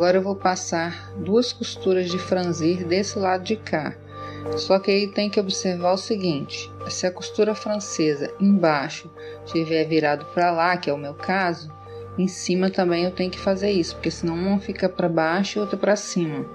Agora 0.00 0.16
eu 0.16 0.22
vou 0.22 0.34
passar 0.34 1.12
duas 1.18 1.52
costuras 1.52 2.08
de 2.08 2.18
franzir 2.18 2.86
desse 2.86 3.18
lado 3.18 3.44
de 3.44 3.54
cá. 3.54 3.94
Só 4.56 4.78
que 4.78 4.90
aí 4.90 5.06
tem 5.06 5.28
que 5.28 5.38
observar 5.38 5.92
o 5.92 5.98
seguinte: 5.98 6.72
se 6.88 7.06
a 7.06 7.12
costura 7.12 7.54
francesa 7.54 8.32
embaixo 8.40 9.10
estiver 9.44 9.84
virado 9.84 10.24
para 10.32 10.50
lá, 10.52 10.74
que 10.78 10.88
é 10.88 10.92
o 10.94 10.96
meu 10.96 11.12
caso, 11.12 11.70
em 12.16 12.26
cima 12.26 12.70
também 12.70 13.04
eu 13.04 13.10
tenho 13.10 13.30
que 13.30 13.38
fazer 13.38 13.72
isso, 13.72 13.94
porque 13.94 14.10
senão 14.10 14.36
uma 14.36 14.58
fica 14.58 14.88
para 14.88 15.06
baixo 15.06 15.58
e 15.58 15.60
outra 15.60 15.76
para 15.76 15.94
cima. 15.96 16.46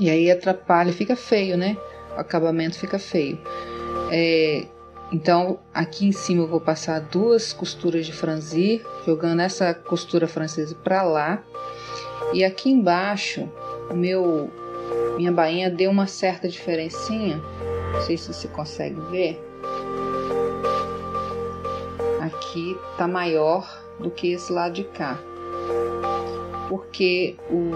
E 0.00 0.08
aí 0.08 0.30
atrapalha, 0.30 0.90
fica 0.90 1.14
feio, 1.14 1.54
né? 1.54 1.76
O 2.16 2.20
acabamento 2.20 2.78
fica 2.78 2.98
feio. 2.98 3.38
É, 4.10 4.64
então, 5.12 5.58
aqui 5.74 6.06
em 6.06 6.12
cima 6.12 6.44
eu 6.44 6.48
vou 6.48 6.62
passar 6.62 6.98
duas 6.98 7.52
costuras 7.52 8.06
de 8.06 8.12
franzir, 8.14 8.82
jogando 9.04 9.40
essa 9.40 9.74
costura 9.74 10.26
francesa 10.26 10.74
para 10.82 11.02
lá. 11.02 11.42
E 12.32 12.44
aqui 12.44 12.70
embaixo, 12.70 13.48
meu 13.92 14.50
minha 15.16 15.32
bainha 15.32 15.68
deu 15.68 15.90
uma 15.90 16.06
certa 16.06 16.48
diferencinha. 16.48 17.42
Não 17.92 18.00
sei 18.02 18.16
se 18.16 18.32
você 18.32 18.46
consegue 18.48 19.00
ver. 19.10 19.40
Aqui 22.20 22.78
tá 22.96 23.08
maior 23.08 23.82
do 23.98 24.10
que 24.10 24.32
esse 24.32 24.52
lado 24.52 24.74
de 24.74 24.84
cá. 24.84 25.18
Porque 26.68 27.36
o, 27.50 27.72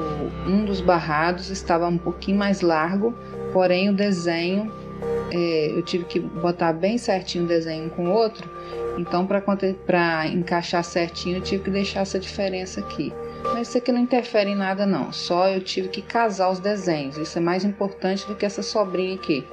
um 0.48 0.64
dos 0.64 0.80
barrados 0.80 1.50
estava 1.50 1.88
um 1.88 1.98
pouquinho 1.98 2.38
mais 2.38 2.61
largo, 2.61 3.12
porém 3.52 3.91
o 3.91 3.95
desenho 3.95 4.70
é, 5.32 5.72
eu 5.74 5.82
tive 5.82 6.04
que 6.04 6.20
botar 6.20 6.74
bem 6.74 6.98
certinho 6.98 7.45
o 7.45 7.46
desenho 7.46 7.88
com 7.91 8.04
o 8.04 8.12
outro, 8.12 8.48
então 8.98 9.27
para 9.27 10.27
encaixar 10.27 10.84
certinho 10.84 11.38
eu 11.38 11.41
tive 11.41 11.64
que 11.64 11.70
deixar 11.70 12.00
essa 12.00 12.18
diferença 12.18 12.80
aqui. 12.80 13.12
Mas 13.42 13.68
isso 13.68 13.78
aqui 13.78 13.91
não 13.91 14.00
interfere 14.00 14.50
em 14.50 14.55
nada 14.55 14.84
não, 14.84 15.10
só 15.10 15.48
eu 15.48 15.60
tive 15.62 15.88
que 15.88 16.02
casar 16.02 16.50
os 16.50 16.60
desenhos, 16.60 17.16
isso 17.16 17.38
é 17.38 17.41
mais 17.41 17.64
importante 17.64 18.27
do 18.27 18.34
que 18.34 18.45
essa 18.45 18.62
sobrinha 18.62 19.14
aqui. 19.14 19.44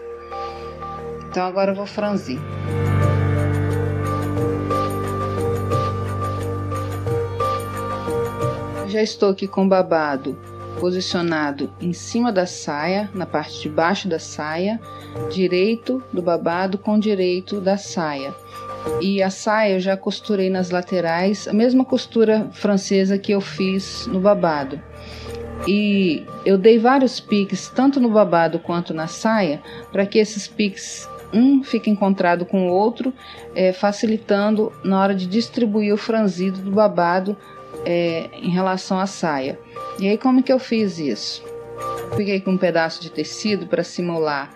Então 1.29 1.45
agora 1.45 1.71
eu 1.71 1.75
vou 1.75 1.85
franzir. 1.85 2.39
Já 8.87 9.01
estou 9.01 9.29
aqui 9.29 9.47
com 9.47 9.69
babado 9.69 10.35
posicionado 10.79 11.71
em 11.79 11.93
cima 11.93 12.31
da 12.31 12.45
saia, 12.45 13.09
na 13.13 13.25
parte 13.25 13.61
de 13.61 13.69
baixo 13.69 14.07
da 14.07 14.19
saia, 14.19 14.79
direito 15.31 16.03
do 16.11 16.21
babado 16.21 16.77
com 16.77 16.99
direito 16.99 17.59
da 17.59 17.77
saia. 17.77 18.33
E 19.01 19.21
a 19.21 19.29
saia 19.29 19.73
eu 19.73 19.79
já 19.79 19.97
costurei 19.97 20.49
nas 20.49 20.69
laterais, 20.69 21.47
a 21.47 21.53
mesma 21.53 21.83
costura 21.83 22.49
francesa 22.51 23.17
que 23.17 23.31
eu 23.31 23.41
fiz 23.41 24.07
no 24.07 24.19
babado. 24.19 24.81
E 25.67 26.25
eu 26.45 26.57
dei 26.57 26.79
vários 26.79 27.19
piques, 27.19 27.69
tanto 27.69 27.99
no 27.99 28.09
babado 28.09 28.59
quanto 28.59 28.93
na 28.93 29.07
saia, 29.07 29.61
para 29.91 30.05
que 30.05 30.17
esses 30.17 30.47
piques 30.47 31.07
um 31.31 31.63
fique 31.63 31.89
encontrado 31.89 32.45
com 32.45 32.67
o 32.67 32.71
outro, 32.71 33.13
é, 33.53 33.71
facilitando 33.71 34.71
na 34.83 34.99
hora 34.99 35.13
de 35.13 35.27
distribuir 35.27 35.93
o 35.93 35.97
franzido 35.97 36.59
do 36.59 36.71
babado 36.71 37.37
é, 37.85 38.29
em 38.33 38.49
relação 38.49 38.99
à 38.99 39.05
saia. 39.05 39.59
E 39.99 40.07
aí, 40.07 40.17
como 40.17 40.43
que 40.43 40.51
eu 40.51 40.59
fiz 40.59 40.99
isso? 40.99 41.43
Peguei 42.15 42.41
com 42.41 42.51
um 42.51 42.57
pedaço 42.57 43.01
de 43.01 43.09
tecido 43.09 43.67
para 43.67 43.83
simular 43.83 44.51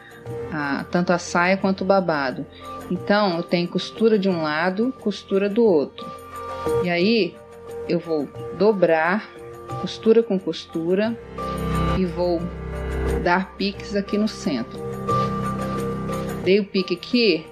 a, 0.52 0.86
tanto 0.86 1.14
a 1.14 1.18
saia 1.18 1.58
quanto 1.58 1.82
o 1.82 1.86
babado. 1.86 2.46
Então, 2.90 3.38
eu 3.38 3.44
tenho 3.44 3.68
costura 3.68 4.18
de 4.18 4.30
um 4.30 4.42
lado, 4.42 4.94
costura 5.00 5.50
do 5.50 5.64
outro. 5.64 6.06
E 6.84 6.90
aí, 6.90 7.36
eu 7.88 8.00
vou 8.00 8.28
dobrar, 8.58 9.30
costura 9.82 10.24
com 10.24 10.40
costura, 10.40 11.18
e 11.98 12.06
vou 12.06 12.42
dar 13.24 13.54
piques 13.56 13.96
aqui 13.96 14.18
no 14.18 14.28
centro. 14.28 14.80
Dei 16.44 16.60
o 16.60 16.66
pique 16.66 16.96
aqui, 16.96 17.46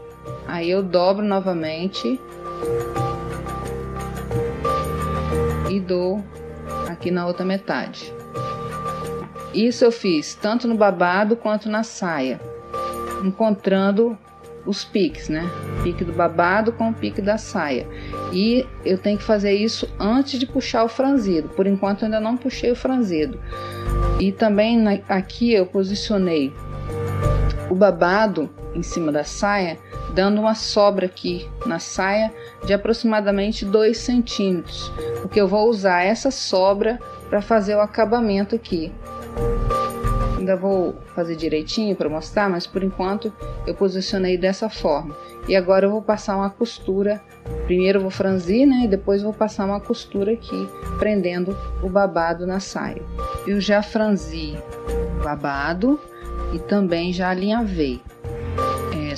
aí 0.48 0.70
eu 0.70 0.84
dobro 0.84 1.24
novamente 1.24 2.19
e 5.72 5.80
dou 5.80 6.22
aqui 6.90 7.09
na 7.09 7.26
outra 7.26 7.46
metade. 7.46 8.14
Isso 9.54 9.86
eu 9.86 9.92
fiz 9.92 10.36
tanto 10.36 10.68
no 10.68 10.76
babado 10.76 11.36
quanto 11.36 11.70
na 11.70 11.84
saia, 11.84 12.40
encontrando 13.24 14.18
os 14.66 14.84
piques, 14.84 15.30
né? 15.30 15.50
Pique 15.84 16.04
do 16.04 16.14
babado 16.14 16.72
com 16.72 16.90
o 16.90 16.94
pique 16.94 17.22
da 17.22 17.38
saia. 17.38 17.88
E 18.32 18.66
eu 18.86 18.98
tenho 18.98 19.18
que 19.18 19.24
fazer 19.24 19.54
isso 19.54 19.90
antes 20.00 20.40
de 20.40 20.46
puxar 20.46 20.84
o 20.84 20.90
franzido. 20.90 21.50
Por 21.50 21.66
enquanto 21.66 22.06
ainda 22.06 22.20
não 22.20 22.38
puxei 22.38 22.72
o 22.72 22.76
franzido. 22.76 23.40
E 24.20 24.32
também 24.32 24.86
aqui 25.09 25.52
eu 25.53 25.66
posicionei 25.66 26.53
o 27.70 27.76
babado 27.76 28.50
em 28.74 28.82
cima 28.84 29.12
da 29.12 29.24
saia, 29.24 29.78
dando 30.14 30.40
uma 30.40 30.56
sobra 30.56 31.06
aqui 31.06 31.50
na 31.66 31.80
saia 31.80 32.34
de 32.66 32.74
aproximadamente 32.74 33.66
2 33.66 33.98
centímetros, 33.98 34.92
porque 35.22 35.40
eu 35.40 35.48
vou 35.48 35.70
usar 35.70 36.04
essa 36.04 36.32
sobra 36.32 37.00
para 37.30 37.42
fazer 37.42 37.76
o 37.76 37.82
acabamento 37.82 38.56
aqui. 38.56 38.92
Ainda 40.38 40.56
vou 40.56 40.96
fazer 41.14 41.36
direitinho 41.36 41.96
para 41.96 42.09
mostrar, 42.09 42.50
mas 42.50 42.66
por 42.66 42.84
enquanto 42.84 43.32
eu 43.68 43.76
posicionei 43.76 44.38
dessa 44.38 44.70
forma. 44.70 45.16
E 45.48 45.56
agora 45.56 45.86
eu 45.86 45.92
vou 45.92 46.02
passar 46.02 46.36
uma 46.36 46.50
costura. 46.50 47.22
Primeiro 47.66 48.02
vou 48.02 48.09
franzir, 48.09 48.68
né? 48.68 48.82
E 48.86 48.88
depois 48.88 49.22
vou 49.22 49.34
passar 49.34 49.66
uma 49.66 49.80
costura 49.80 50.32
aqui, 50.32 50.68
prendendo 50.98 51.56
o 51.84 51.90
babado 51.90 52.48
na 52.48 52.59
saia. 52.59 53.02
Eu 53.46 53.62
já 53.62 53.84
franzi 53.84 54.58
o 55.20 55.24
babado 55.24 56.00
e 56.53 56.59
também 56.59 57.14
já 57.14 57.30
alinhavei. 57.30 58.02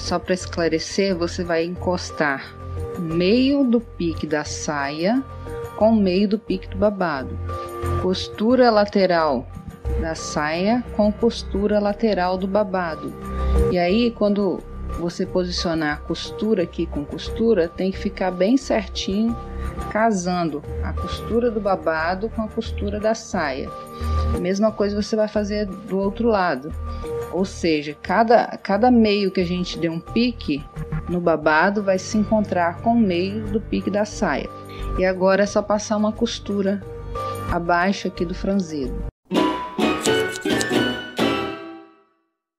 Só 0.03 0.19
para 0.19 0.34
esclarecer, 0.34 1.16
você 1.16 1.46
vai 1.46 1.64
encostar 1.64 2.53
meio 3.00 3.64
do 3.64 3.80
pique 3.80 4.28
da 4.28 4.44
saia 4.44 5.24
com 5.78 5.94
meio 5.94 6.28
do 6.28 6.38
pique 6.38 6.68
do 6.68 6.75
babado. 6.75 7.40
Costura 8.02 8.69
lateral 8.69 9.47
da 10.02 10.14
saia 10.14 10.84
com 10.97 11.09
costura 11.09 11.80
lateral 11.80 12.38
do 12.38 12.46
babado. 12.46 13.14
E 13.72 13.78
aí, 13.78 14.12
quando 14.12 14.59
você 15.00 15.25
posicionar 15.25 15.94
a 15.94 16.02
costura 16.02 16.64
aqui 16.64 16.85
com 16.85 17.06
costura, 17.06 17.70
tem 17.70 17.90
que 17.90 17.97
ficar 17.97 18.30
bem 18.30 18.58
certinho, 18.58 19.34
casando 19.90 20.62
a 20.84 20.91
costura 20.91 21.50
do 21.50 21.62
babado 21.62 22.28
com 22.28 22.41
a 22.41 22.50
costura 22.50 23.00
da 23.00 23.16
saia. 23.16 23.70
A 24.35 24.38
mesma 24.38 24.70
coisa 24.70 25.02
você 25.02 25.16
vai 25.16 25.30
fazer 25.30 25.66
do 25.66 25.97
outro 25.97 26.28
lado. 26.28 26.74
Ou 27.33 27.44
seja, 27.44 27.97
cada, 28.01 28.45
cada 28.57 28.91
meio 28.91 29.31
que 29.31 29.41
a 29.41 29.45
gente 29.45 29.79
dê 29.79 29.89
um 29.89 29.99
pique 29.99 30.63
no 31.09 31.19
babado 31.19 31.83
vai 31.83 31.97
se 31.97 32.17
encontrar 32.17 32.81
com 32.81 32.91
o 32.91 32.99
meio 32.99 33.45
do 33.47 33.59
pique 33.59 33.89
da 33.89 34.05
saia. 34.05 34.49
E 34.99 35.03
agora 35.03 35.43
é 35.43 35.45
só 35.45 35.61
passar 35.61 35.97
uma 35.97 36.11
costura 36.11 36.81
abaixo 37.51 38.07
aqui 38.07 38.23
do 38.23 38.35
franzido. 38.35 39.12